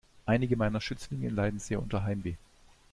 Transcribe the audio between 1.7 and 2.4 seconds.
unter Heimweh.